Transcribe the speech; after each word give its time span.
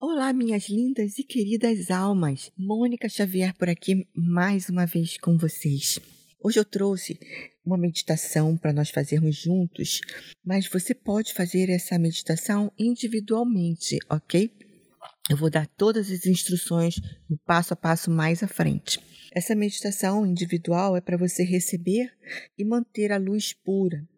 Olá, 0.00 0.32
minhas 0.32 0.68
lindas 0.68 1.18
e 1.18 1.24
queridas 1.24 1.90
almas. 1.90 2.52
Mônica 2.56 3.08
Xavier 3.08 3.52
por 3.58 3.68
aqui 3.68 4.06
mais 4.14 4.68
uma 4.68 4.86
vez 4.86 5.18
com 5.18 5.36
vocês. 5.36 5.98
Hoje 6.40 6.60
eu 6.60 6.64
trouxe 6.64 7.18
uma 7.66 7.76
meditação 7.76 8.56
para 8.56 8.72
nós 8.72 8.90
fazermos 8.90 9.34
juntos, 9.34 10.00
mas 10.44 10.68
você 10.68 10.94
pode 10.94 11.34
fazer 11.34 11.68
essa 11.68 11.98
meditação 11.98 12.72
individualmente, 12.78 13.98
ok? 14.08 14.52
Eu 15.28 15.36
vou 15.36 15.50
dar 15.50 15.66
todas 15.66 16.12
as 16.12 16.26
instruções 16.26 16.94
no 17.28 17.36
passo 17.36 17.74
a 17.74 17.76
passo 17.76 18.08
mais 18.08 18.40
à 18.44 18.46
frente. 18.46 19.00
Essa 19.32 19.56
meditação 19.56 20.24
individual 20.24 20.96
é 20.96 21.00
para 21.00 21.16
você 21.16 21.42
receber 21.42 22.12
e 22.56 22.64
manter 22.64 23.10
a 23.10 23.18
luz 23.18 23.52
pura 23.52 24.08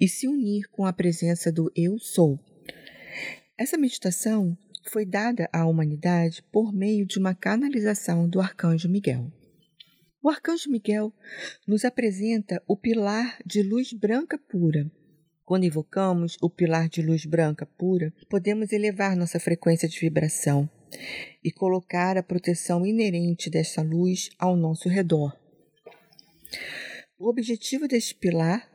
e 0.00 0.06
se 0.06 0.28
unir 0.28 0.68
com 0.70 0.86
a 0.86 0.92
presença 0.92 1.50
do 1.50 1.72
Eu 1.74 1.98
Sou. 1.98 2.38
Essa 3.58 3.76
meditação 3.76 4.56
foi 4.88 5.04
dada 5.04 5.48
à 5.52 5.66
humanidade 5.66 6.42
por 6.50 6.72
meio 6.72 7.06
de 7.06 7.18
uma 7.18 7.34
canalização 7.34 8.28
do 8.28 8.40
Arcanjo 8.40 8.88
Miguel. 8.88 9.30
O 10.22 10.28
Arcanjo 10.28 10.70
Miguel 10.70 11.12
nos 11.66 11.84
apresenta 11.84 12.62
o 12.66 12.76
pilar 12.76 13.38
de 13.46 13.62
luz 13.62 13.92
branca 13.92 14.36
pura. 14.36 14.90
Quando 15.44 15.64
invocamos 15.64 16.36
o 16.42 16.50
pilar 16.50 16.88
de 16.88 17.02
luz 17.02 17.24
branca 17.24 17.64
pura, 17.64 18.12
podemos 18.28 18.72
elevar 18.72 19.16
nossa 19.16 19.38
frequência 19.38 19.88
de 19.88 19.98
vibração 19.98 20.68
e 21.44 21.52
colocar 21.52 22.16
a 22.16 22.22
proteção 22.22 22.84
inerente 22.84 23.48
dessa 23.48 23.82
luz 23.82 24.30
ao 24.38 24.56
nosso 24.56 24.88
redor. 24.88 25.38
O 27.18 27.28
objetivo 27.28 27.86
deste 27.86 28.14
pilar 28.14 28.68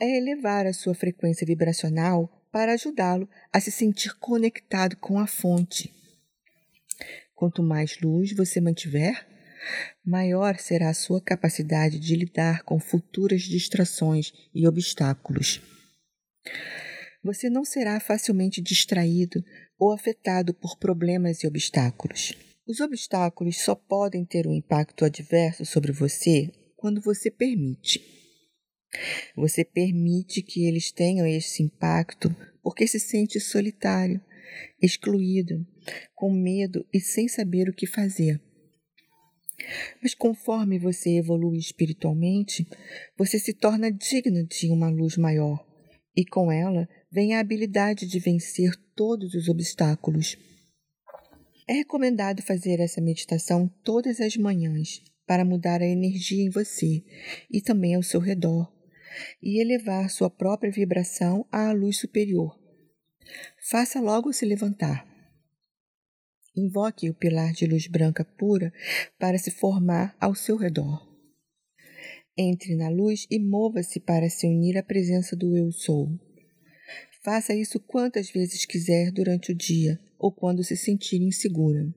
é 0.00 0.16
elevar 0.16 0.66
a 0.66 0.72
sua 0.72 0.94
frequência 0.94 1.46
vibracional 1.46 2.37
para 2.50 2.72
ajudá-lo 2.72 3.28
a 3.52 3.60
se 3.60 3.70
sentir 3.70 4.18
conectado 4.18 4.96
com 4.96 5.18
a 5.18 5.26
fonte. 5.26 5.92
Quanto 7.34 7.62
mais 7.62 8.00
luz 8.00 8.32
você 8.32 8.60
mantiver, 8.60 9.26
maior 10.04 10.58
será 10.58 10.90
a 10.90 10.94
sua 10.94 11.20
capacidade 11.20 11.98
de 11.98 12.16
lidar 12.16 12.62
com 12.62 12.80
futuras 12.80 13.42
distrações 13.42 14.32
e 14.54 14.66
obstáculos. 14.66 15.60
Você 17.22 17.50
não 17.50 17.64
será 17.64 18.00
facilmente 18.00 18.60
distraído 18.60 19.44
ou 19.78 19.92
afetado 19.92 20.54
por 20.54 20.78
problemas 20.78 21.42
e 21.42 21.46
obstáculos. 21.46 22.32
Os 22.66 22.80
obstáculos 22.80 23.58
só 23.58 23.74
podem 23.74 24.24
ter 24.24 24.46
um 24.46 24.54
impacto 24.54 25.04
adverso 25.04 25.64
sobre 25.64 25.92
você 25.92 26.50
quando 26.76 27.00
você 27.00 27.30
permite. 27.30 28.02
Você 29.36 29.64
permite 29.64 30.42
que 30.42 30.66
eles 30.66 30.90
tenham 30.90 31.26
esse 31.26 31.62
impacto 31.62 32.34
porque 32.62 32.86
se 32.86 32.98
sente 32.98 33.38
solitário, 33.40 34.20
excluído, 34.80 35.66
com 36.14 36.32
medo 36.32 36.86
e 36.92 37.00
sem 37.00 37.28
saber 37.28 37.68
o 37.68 37.74
que 37.74 37.86
fazer. 37.86 38.40
Mas 40.02 40.14
conforme 40.14 40.78
você 40.78 41.18
evolui 41.18 41.58
espiritualmente, 41.58 42.66
você 43.16 43.38
se 43.38 43.52
torna 43.52 43.90
digno 43.90 44.46
de 44.46 44.70
uma 44.70 44.88
luz 44.88 45.16
maior, 45.16 45.66
e 46.16 46.24
com 46.24 46.50
ela 46.50 46.88
vem 47.10 47.34
a 47.34 47.40
habilidade 47.40 48.06
de 48.06 48.18
vencer 48.18 48.74
todos 48.94 49.34
os 49.34 49.48
obstáculos. 49.48 50.36
É 51.66 51.72
recomendado 51.74 52.42
fazer 52.42 52.80
essa 52.80 53.00
meditação 53.00 53.68
todas 53.82 54.20
as 54.20 54.36
manhãs 54.36 55.02
para 55.26 55.44
mudar 55.44 55.82
a 55.82 55.86
energia 55.86 56.42
em 56.42 56.50
você 56.50 57.02
e 57.50 57.60
também 57.60 57.94
ao 57.94 58.02
seu 58.02 58.20
redor 58.20 58.77
e 59.42 59.60
elevar 59.60 60.08
sua 60.10 60.30
própria 60.30 60.70
vibração 60.70 61.46
à 61.50 61.72
luz 61.72 61.98
superior. 61.98 62.58
Faça 63.70 64.00
logo 64.00 64.32
se 64.32 64.44
levantar. 64.44 65.06
Invoque 66.56 67.08
o 67.08 67.14
pilar 67.14 67.52
de 67.52 67.66
luz 67.66 67.86
branca 67.86 68.24
pura 68.24 68.72
para 69.18 69.38
se 69.38 69.50
formar 69.50 70.16
ao 70.20 70.34
seu 70.34 70.56
redor. 70.56 71.06
Entre 72.36 72.74
na 72.74 72.88
luz 72.88 73.26
e 73.30 73.38
mova-se 73.38 74.00
para 74.00 74.28
se 74.30 74.46
unir 74.46 74.76
à 74.76 74.82
presença 74.82 75.36
do 75.36 75.56
Eu 75.56 75.70
Sou. 75.72 76.08
Faça 77.22 77.54
isso 77.54 77.78
quantas 77.80 78.30
vezes 78.30 78.64
quiser 78.64 79.10
durante 79.10 79.52
o 79.52 79.54
dia 79.54 80.00
ou 80.18 80.32
quando 80.32 80.64
se 80.64 80.76
sentir 80.76 81.20
insegura. 81.20 81.92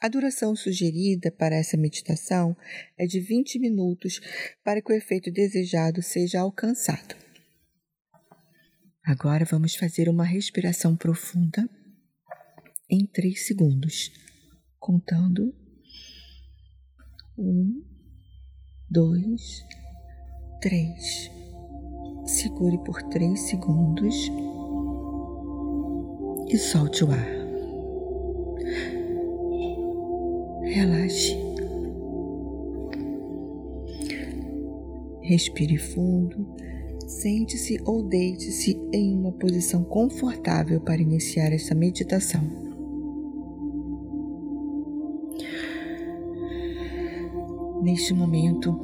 A 0.00 0.08
duração 0.08 0.54
sugerida 0.54 1.30
para 1.30 1.56
essa 1.56 1.76
meditação 1.76 2.56
é 2.98 3.06
de 3.06 3.18
20 3.18 3.58
minutos 3.58 4.20
para 4.62 4.82
que 4.82 4.92
o 4.92 4.96
efeito 4.96 5.30
desejado 5.30 6.02
seja 6.02 6.40
alcançado. 6.40 7.14
Agora 9.02 9.44
vamos 9.44 9.74
fazer 9.74 10.08
uma 10.08 10.24
respiração 10.24 10.96
profunda 10.96 11.68
em 12.90 13.06
3 13.06 13.46
segundos, 13.46 14.12
contando. 14.78 15.54
Um, 17.38 17.84
dois, 18.90 19.64
três. 20.60 21.30
Segure 22.26 22.78
por 22.84 23.02
3 23.04 23.38
segundos 23.38 24.14
e 26.48 26.58
solte 26.58 27.04
o 27.04 27.10
ar. 27.10 27.35
Relaxe. 30.76 31.34
Respire 35.22 35.78
fundo. 35.78 36.46
Sente-se 37.06 37.80
ou 37.86 38.02
deite-se 38.02 38.78
em 38.92 39.18
uma 39.18 39.32
posição 39.32 39.82
confortável 39.82 40.78
para 40.78 41.00
iniciar 41.00 41.50
essa 41.50 41.74
meditação. 41.74 42.42
Neste 47.82 48.12
momento, 48.12 48.78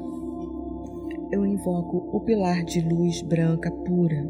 eu 1.30 1.44
invoco 1.44 2.16
o 2.16 2.20
pilar 2.20 2.64
de 2.64 2.80
luz 2.80 3.20
branca 3.20 3.70
pura 3.70 4.26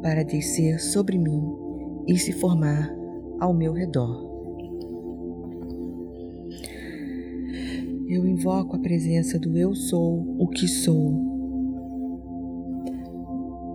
para 0.00 0.24
descer 0.24 0.80
sobre 0.80 1.18
mim 1.18 1.54
e 2.08 2.16
se 2.16 2.32
formar 2.32 2.90
ao 3.38 3.52
meu 3.52 3.74
redor. 3.74 4.33
Eu 8.14 8.26
invoco 8.26 8.76
a 8.76 8.78
presença 8.78 9.38
do 9.38 9.58
Eu 9.58 9.74
Sou, 9.74 10.36
o 10.38 10.46
que 10.46 10.68
sou. 10.68 11.34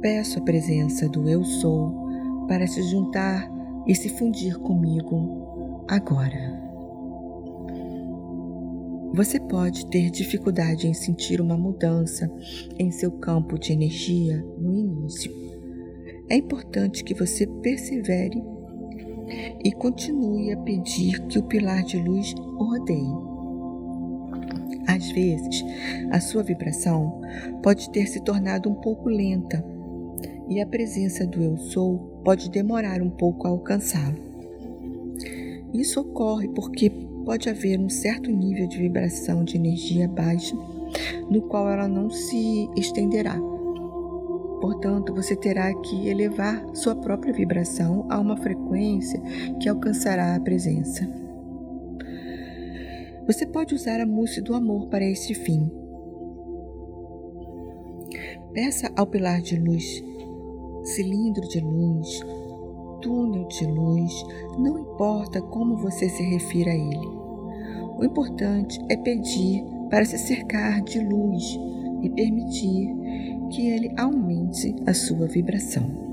Peço 0.02 0.40
a 0.40 0.42
presença 0.42 1.10
do 1.10 1.28
Eu 1.28 1.44
Sou 1.44 2.08
para 2.48 2.66
se 2.66 2.82
juntar 2.84 3.52
e 3.86 3.94
se 3.94 4.08
fundir 4.10 4.58
comigo 4.60 5.86
agora. 5.90 6.58
Você 9.14 9.40
pode 9.40 9.88
ter 9.88 10.10
dificuldade 10.10 10.88
em 10.88 10.94
sentir 10.94 11.42
uma 11.42 11.58
mudança 11.58 12.32
em 12.78 12.92
seu 12.92 13.12
campo 13.12 13.60
de 13.60 13.74
energia 13.74 14.38
no 14.58 14.74
início. 14.74 15.32
É 16.30 16.38
importante 16.38 17.04
que 17.04 17.14
você 17.14 17.46
persevere 17.46 18.42
e 19.64 19.72
continue 19.74 20.54
a 20.54 20.58
pedir 20.58 21.28
que 21.28 21.40
o 21.40 21.44
pilar 21.44 21.84
de 21.84 21.98
luz 21.98 22.34
rodeie 22.58 23.29
às 24.90 25.12
vezes, 25.12 25.64
a 26.10 26.20
sua 26.20 26.42
vibração 26.42 27.22
pode 27.62 27.92
ter 27.92 28.08
se 28.08 28.20
tornado 28.22 28.68
um 28.68 28.74
pouco 28.74 29.08
lenta 29.08 29.64
e 30.50 30.60
a 30.60 30.66
presença 30.66 31.28
do 31.28 31.44
Eu 31.44 31.58
Sou 31.58 32.22
pode 32.26 32.50
demorar 32.50 33.00
um 33.00 33.10
pouco 33.12 33.46
a 33.46 33.52
alcançá-lo. 33.52 34.18
Isso 35.72 36.02
ocorre 36.02 36.48
porque 36.48 36.90
pode 37.24 37.48
haver 37.48 37.80
um 37.80 37.88
certo 37.88 38.32
nível 38.32 38.68
de 38.68 38.80
vibração 38.80 39.44
de 39.44 39.58
energia 39.58 40.08
baixa, 40.08 40.56
no 41.30 41.44
qual 41.44 41.70
ela 41.70 41.88
não 41.88 42.10
se 42.10 42.68
estenderá. 42.76 43.40
Portanto, 44.60 45.14
você 45.14 45.36
terá 45.36 45.72
que 45.82 46.10
elevar 46.10 46.66
sua 46.74 46.96
própria 46.96 47.32
vibração 47.32 48.08
a 48.10 48.20
uma 48.20 48.36
frequência 48.38 49.22
que 49.62 49.70
alcançará 49.70 50.36
a 50.36 50.40
presença. 50.40 51.29
Você 53.30 53.46
pode 53.46 53.76
usar 53.76 54.02
a 54.02 54.08
mousse 54.08 54.42
do 54.42 54.56
amor 54.56 54.88
para 54.88 55.06
este 55.06 55.36
fim. 55.36 55.70
Peça 58.54 58.92
ao 58.98 59.06
pilar 59.06 59.40
de 59.40 59.56
luz, 59.56 60.04
cilindro 60.84 61.48
de 61.48 61.60
luz, 61.60 62.22
túnel 63.04 63.48
de 63.48 63.68
luz, 63.68 64.12
não 64.58 64.80
importa 64.80 65.44
como 65.44 65.78
você 65.78 66.10
se 66.10 66.24
refira 66.24 66.72
a 66.72 66.76
ele. 66.76 67.08
O 68.00 68.04
importante 68.04 68.84
é 68.90 68.98
pedir 68.98 69.64
para 69.92 70.06
se 70.06 70.18
cercar 70.18 70.82
de 70.82 71.00
luz 71.00 71.56
e 72.02 72.10
permitir 72.10 72.90
que 73.52 73.68
ele 73.68 73.94
aumente 73.96 74.76
a 74.88 74.94
sua 74.96 75.28
vibração. 75.28 76.09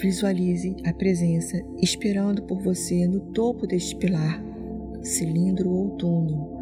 Visualize 0.00 0.76
a 0.86 0.94
presença 0.94 1.62
esperando 1.76 2.42
por 2.44 2.58
você 2.62 3.06
no 3.06 3.20
topo 3.32 3.66
deste 3.66 3.94
pilar, 3.96 4.42
cilindro 5.02 5.68
ou 5.68 5.90
túnel. 5.90 6.58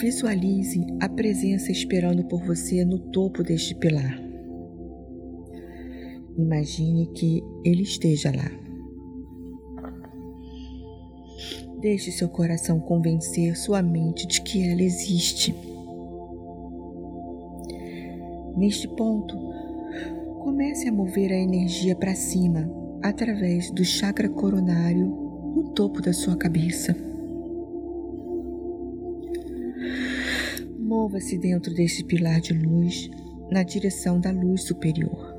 Visualize 0.00 0.84
a 1.00 1.08
presença 1.08 1.70
esperando 1.70 2.24
por 2.24 2.44
você 2.44 2.84
no 2.84 2.98
topo 2.98 3.44
deste 3.44 3.76
pilar. 3.76 4.20
Imagine 6.36 7.06
que 7.12 7.44
ele 7.64 7.82
esteja 7.82 8.32
lá. 8.34 8.50
Deixe 11.80 12.10
seu 12.10 12.28
coração 12.28 12.80
convencer 12.80 13.56
sua 13.56 13.82
mente 13.82 14.26
de 14.26 14.42
que 14.42 14.68
ela 14.68 14.82
existe. 14.82 15.54
Neste 18.58 18.88
ponto, 18.88 19.38
comece 20.40 20.88
a 20.88 20.92
mover 20.92 21.30
a 21.30 21.36
energia 21.36 21.94
para 21.94 22.16
cima 22.16 22.68
através 23.00 23.70
do 23.70 23.84
chakra 23.84 24.28
coronário 24.28 25.06
no 25.54 25.70
topo 25.74 26.02
da 26.02 26.12
sua 26.12 26.36
cabeça. 26.36 26.92
Mova-se 30.76 31.38
dentro 31.38 31.72
desse 31.72 32.02
pilar 32.02 32.40
de 32.40 32.52
luz 32.52 33.08
na 33.48 33.62
direção 33.62 34.18
da 34.18 34.32
luz 34.32 34.64
superior. 34.64 35.36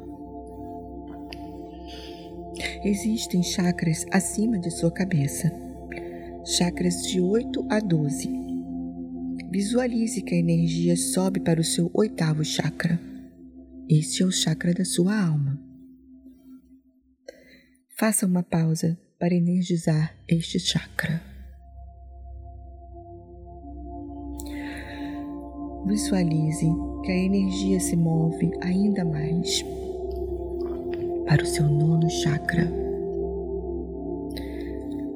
Existem 2.85 3.43
chakras 3.43 4.05
acima 4.13 4.57
de 4.57 4.71
sua 4.71 4.91
cabeça, 4.91 5.51
chakras 6.45 7.05
de 7.05 7.19
8 7.19 7.65
a 7.69 7.81
12. 7.81 8.29
Visualize 9.51 10.21
que 10.21 10.35
a 10.35 10.37
energia 10.37 10.95
sobe 10.95 11.41
para 11.41 11.59
o 11.59 11.65
seu 11.65 11.91
oitavo 11.93 12.45
chakra. 12.45 13.08
Este 13.91 14.21
é 14.21 14.25
o 14.27 14.31
chakra 14.31 14.71
da 14.71 14.85
sua 14.85 15.19
alma. 15.19 15.59
Faça 17.97 18.27
uma 18.27 18.43
pausa 18.43 18.95
para 19.17 19.33
energizar 19.33 20.15
este 20.27 20.59
chakra. 20.59 21.19
Visualize 25.87 26.67
que 27.03 27.11
a 27.11 27.17
energia 27.17 27.79
se 27.79 27.95
move 27.95 28.51
ainda 28.61 29.03
mais 29.03 29.65
para 31.25 31.41
o 31.41 31.47
seu 31.47 31.67
nono 31.67 32.07
chakra. 32.11 32.71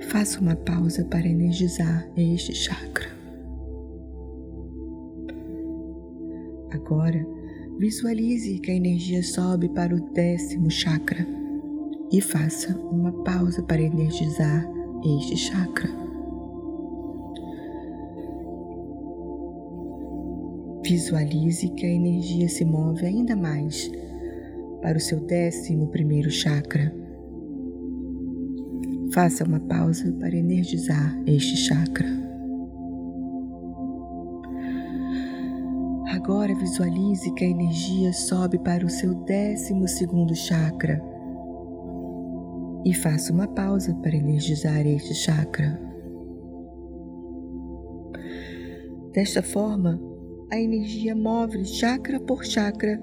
Faça 0.10 0.42
uma 0.42 0.56
pausa 0.56 1.06
para 1.06 1.28
energizar 1.28 2.10
este 2.18 2.56
chakra. 2.56 3.08
Agora, 6.72 7.43
Visualize 7.78 8.60
que 8.60 8.72
a 8.72 8.76
energia 8.76 9.24
sobe 9.24 9.68
para 9.68 9.96
o 9.96 10.00
décimo 10.00 10.70
chakra 10.70 11.26
e 12.12 12.22
faça 12.22 12.78
uma 12.78 13.12
pausa 13.24 13.64
para 13.64 13.82
energizar 13.82 14.66
este 15.04 15.36
chakra. 15.36 15.90
Visualize 20.86 21.68
que 21.70 21.86
a 21.86 21.90
energia 21.90 22.48
se 22.48 22.64
move 22.64 23.06
ainda 23.06 23.36
mais 23.36 23.90
para 24.82 24.98
o 24.98 25.02
seu 25.02 25.20
décimo 25.20 25.88
primeiro 25.88 26.30
chakra. 26.30 26.94
Faça 29.12 29.44
uma 29.44 29.60
pausa 29.60 30.12
para 30.20 30.36
energizar 30.36 31.22
este 31.26 31.58
chakra. 31.58 32.23
Agora 36.24 36.56
visualize 36.56 37.30
que 37.34 37.44
a 37.44 37.50
energia 37.50 38.14
sobe 38.14 38.58
para 38.58 38.86
o 38.86 38.90
seu 38.90 39.14
décimo 39.14 39.86
segundo 39.90 40.34
chakra 40.34 41.04
e 42.86 42.94
faça 42.94 43.34
uma 43.34 43.46
pausa 43.46 43.94
para 43.96 44.16
energizar 44.16 44.88
este 44.88 45.14
chakra. 45.14 45.78
Desta 49.12 49.44
forma, 49.44 50.00
a 50.50 50.58
energia 50.58 51.14
move 51.14 51.66
chakra 51.66 52.22
por 52.22 52.46
chakra 52.46 52.98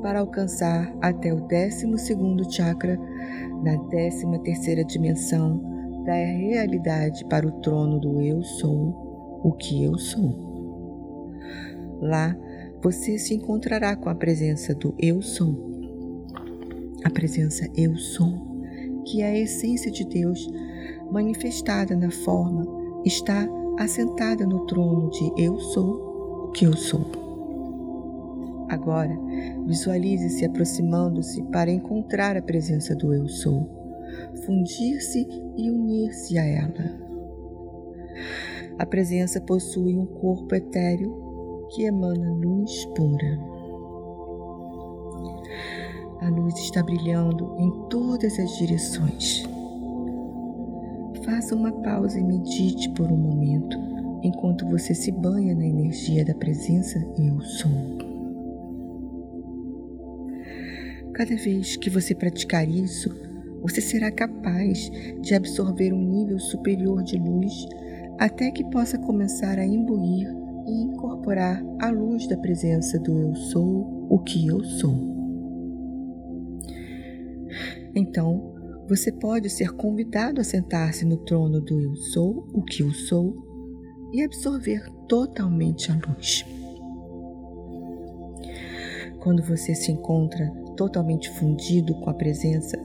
para 0.00 0.20
alcançar 0.20 0.96
até 1.02 1.34
o 1.34 1.40
décimo 1.48 1.98
segundo 1.98 2.48
chakra 2.48 2.96
na 3.64 3.74
décima 3.88 4.38
terceira 4.38 4.84
dimensão 4.84 6.04
da 6.04 6.14
realidade 6.14 7.24
para 7.24 7.44
o 7.44 7.60
trono 7.60 7.98
do 7.98 8.22
Eu 8.22 8.40
Sou, 8.44 9.40
o 9.42 9.50
que 9.50 9.82
eu 9.82 9.98
sou. 9.98 10.52
Lá, 12.00 12.36
você 12.82 13.16
se 13.16 13.32
encontrará 13.32 13.94
com 13.94 14.08
a 14.08 14.14
presença 14.14 14.74
do 14.74 14.92
Eu 14.98 15.22
Sou. 15.22 16.26
A 17.04 17.10
presença 17.10 17.70
Eu 17.76 17.96
Sou, 17.96 18.60
que 19.06 19.22
é 19.22 19.26
a 19.26 19.38
essência 19.38 19.88
de 19.88 20.04
Deus 20.04 20.50
manifestada 21.08 21.94
na 21.94 22.10
forma, 22.10 22.66
está 23.04 23.48
assentada 23.78 24.44
no 24.44 24.66
trono 24.66 25.10
de 25.10 25.32
Eu 25.40 25.60
Sou, 25.60 26.48
o 26.48 26.50
que 26.50 26.66
eu 26.66 26.76
sou. 26.76 27.06
Agora, 28.68 29.16
visualize-se 29.64 30.44
aproximando-se 30.44 31.40
para 31.44 31.70
encontrar 31.70 32.36
a 32.36 32.42
presença 32.42 32.96
do 32.96 33.14
Eu 33.14 33.28
Sou, 33.28 33.70
fundir-se 34.44 35.24
e 35.56 35.70
unir-se 35.70 36.36
a 36.36 36.44
ela. 36.44 37.00
A 38.76 38.84
presença 38.84 39.40
possui 39.40 39.96
um 39.96 40.06
corpo 40.06 40.52
etéreo 40.54 41.31
que 41.74 41.84
emana 41.84 42.30
luz 42.30 42.84
pura. 42.94 43.38
A 46.20 46.28
luz 46.28 46.54
está 46.58 46.82
brilhando 46.82 47.56
em 47.58 47.88
todas 47.88 48.38
as 48.38 48.58
direções. 48.58 49.42
Faça 51.24 51.54
uma 51.54 51.72
pausa 51.72 52.18
e 52.20 52.22
medite 52.22 52.90
por 52.90 53.10
um 53.10 53.16
momento 53.16 53.78
enquanto 54.22 54.68
você 54.68 54.94
se 54.94 55.10
banha 55.10 55.54
na 55.54 55.64
energia 55.64 56.24
da 56.24 56.34
presença 56.34 56.98
Eu 57.18 57.40
Sou. 57.40 57.70
Cada 61.14 61.36
vez 61.36 61.76
que 61.76 61.88
você 61.88 62.14
praticar 62.14 62.68
isso, 62.68 63.08
você 63.62 63.80
será 63.80 64.10
capaz 64.10 64.90
de 65.22 65.34
absorver 65.34 65.92
um 65.92 66.02
nível 66.02 66.38
superior 66.38 67.02
de 67.02 67.16
luz 67.16 67.66
até 68.18 68.50
que 68.50 68.64
possa 68.64 68.98
começar 68.98 69.58
a 69.58 69.64
imbuir 69.64 70.41
e 70.66 70.70
incorporar 70.70 71.62
a 71.80 71.90
luz 71.90 72.26
da 72.28 72.36
presença 72.36 72.98
do 72.98 73.18
Eu 73.18 73.34
Sou, 73.34 74.06
o 74.08 74.18
que 74.18 74.46
eu 74.46 74.62
sou. 74.64 74.94
Então, 77.94 78.54
você 78.88 79.12
pode 79.12 79.50
ser 79.50 79.72
convidado 79.72 80.40
a 80.40 80.44
sentar-se 80.44 81.04
no 81.04 81.16
trono 81.18 81.60
do 81.60 81.80
Eu 81.80 81.94
Sou, 81.96 82.46
o 82.52 82.62
que 82.62 82.82
eu 82.82 82.90
sou, 82.90 83.34
e 84.12 84.22
absorver 84.22 84.84
totalmente 85.08 85.90
a 85.90 85.94
luz. 85.94 86.44
Quando 89.20 89.42
você 89.42 89.74
se 89.74 89.92
encontra 89.92 90.50
totalmente 90.76 91.30
fundido 91.30 91.94
com 92.00 92.10
a 92.10 92.14
presença, 92.14 92.76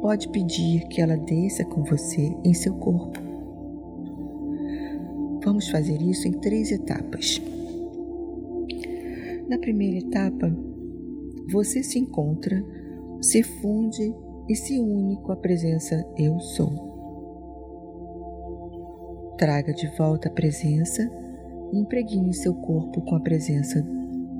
pode 0.00 0.28
pedir 0.28 0.88
que 0.88 1.00
ela 1.00 1.16
desça 1.16 1.64
com 1.64 1.84
você 1.84 2.34
em 2.44 2.52
seu 2.52 2.74
corpo 2.74 3.31
Vamos 5.44 5.68
fazer 5.68 6.00
isso 6.00 6.28
em 6.28 6.32
três 6.32 6.70
etapas. 6.70 7.40
Na 9.48 9.58
primeira 9.58 9.98
etapa, 9.98 10.50
você 11.50 11.82
se 11.82 11.98
encontra, 11.98 12.64
se 13.20 13.42
funde 13.42 14.14
e 14.48 14.54
se 14.54 14.78
une 14.78 15.16
com 15.16 15.32
a 15.32 15.36
presença 15.36 16.06
Eu 16.16 16.38
Sou. 16.40 16.92
Traga 19.36 19.74
de 19.74 19.88
volta 19.96 20.28
a 20.28 20.32
presença 20.32 21.10
e 21.72 21.78
impregne 21.78 22.32
seu 22.32 22.54
corpo 22.54 23.02
com 23.02 23.16
a 23.16 23.20
presença 23.20 23.82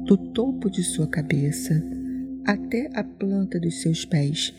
do 0.04 0.16
topo 0.16 0.71
de 0.71 0.82
sua 0.82 1.09
cabeça 1.09 1.82
até 2.44 2.88
a 2.94 3.02
planta 3.02 3.59
dos 3.59 3.82
seus 3.82 4.04
pés 4.04 4.54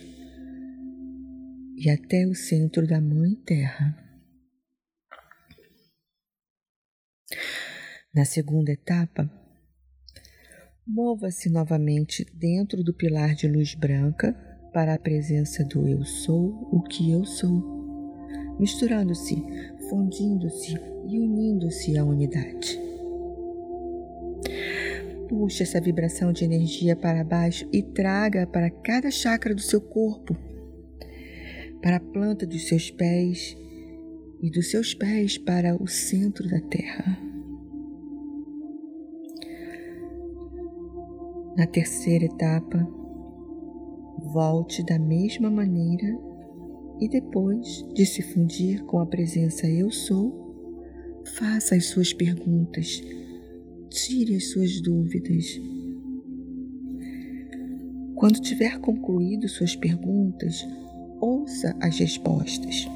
e 1.78 1.90
até 1.90 2.26
o 2.28 2.36
centro 2.36 2.88
da 2.88 3.02
Mãe 3.02 3.36
Terra. 3.46 4.03
Na 8.13 8.25
segunda 8.25 8.72
etapa, 8.72 9.30
mova-se 10.86 11.50
novamente 11.50 12.25
dentro 12.34 12.84
do 12.84 12.94
pilar 12.94 13.34
de 13.34 13.48
luz 13.48 13.74
branca 13.74 14.34
para 14.74 14.94
a 14.94 15.00
presença 15.00 15.63
do 15.63 15.88
Eu 15.88 16.04
Sou, 16.04 16.70
o 16.72 16.82
que 16.84 17.12
eu 17.12 17.25
sou, 17.25 18.56
misturando-se, 18.60 19.36
fundindo-se 19.90 20.75
e 21.08 21.20
unindo-se 21.20 21.98
à 21.98 22.04
unidade. 22.04 22.80
Puxe 25.28 25.63
essa 25.63 25.82
vibração 25.82 26.32
de 26.32 26.44
energia 26.44 26.96
para 26.96 27.24
baixo 27.24 27.68
e 27.72 27.82
traga 27.82 28.46
para 28.46 28.70
cada 28.70 29.10
chakra 29.10 29.56
do 29.56 29.62
seu 29.62 29.82
corpo, 29.82 30.36
para 31.82 31.96
a 31.96 32.00
planta 32.00 32.46
dos 32.46 32.68
seus 32.68 32.92
pés 32.92 33.58
e 34.44 34.52
dos 34.52 34.70
seus 34.70 34.94
pés 34.94 35.38
para 35.38 35.82
o 35.82 35.88
centro 35.88 36.46
da 36.50 36.60
terra. 36.60 37.18
Na 41.56 41.66
terceira 41.66 42.26
etapa, 42.26 42.86
volte 44.34 44.84
da 44.86 45.00
mesma 45.00 45.50
maneira 45.50 46.20
e 47.00 47.08
depois 47.08 47.86
de 47.94 48.06
se 48.06 48.22
fundir 48.22 48.84
com 48.84 49.00
a 49.00 49.06
presença 49.06 49.66
Eu 49.66 49.90
Sou, 49.90 51.24
faça 51.38 51.76
as 51.76 51.86
suas 51.86 52.12
perguntas, 52.12 53.02
tire 53.90 54.36
as 54.36 54.52
suas 54.52 54.82
dúvidas. 54.82 55.58
Quando 58.16 58.42
tiver 58.42 58.78
concluído 58.80 59.48
suas 59.48 59.74
perguntas, 59.74 60.68
ouça 61.22 61.74
as 61.80 61.98
respostas. 61.98 62.93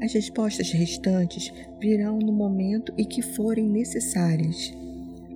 As 0.00 0.12
respostas 0.12 0.70
restantes 0.70 1.52
virão 1.80 2.18
no 2.18 2.32
momento 2.32 2.92
em 2.96 3.04
que 3.04 3.20
forem 3.20 3.68
necessárias. 3.68 4.72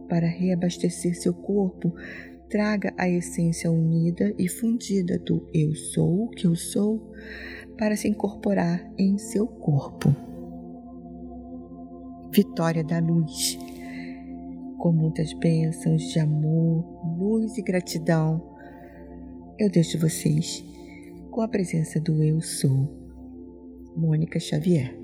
Para 0.09 0.27
reabastecer 0.27 1.19
seu 1.21 1.35
corpo, 1.35 1.93
traga 2.49 2.93
a 2.97 3.09
essência 3.09 3.71
unida 3.71 4.35
e 4.39 4.49
fundida 4.49 5.19
do 5.19 5.49
Eu 5.53 5.75
sou 5.75 6.29
que 6.29 6.47
eu 6.47 6.55
sou 6.55 7.13
para 7.77 7.97
se 7.97 8.09
incorporar 8.09 8.89
em 8.99 9.19
seu 9.19 9.47
corpo. 9.47 10.15
Vitória 12.31 12.85
da 12.85 12.99
luz. 12.99 13.59
Com 14.79 14.93
muitas 14.93 15.33
bênçãos 15.33 16.03
de 16.13 16.19
amor, 16.19 16.85
luz 17.19 17.57
e 17.57 17.63
gratidão, 17.63 18.53
eu 19.59 19.71
deixo 19.71 19.99
vocês 19.99 20.65
com 21.31 21.41
a 21.41 21.49
presença 21.49 22.01
do 22.01 22.23
Eu 22.23 22.41
Sou. 22.41 23.02
Mônica 23.97 24.39
Xavier. 24.39 25.02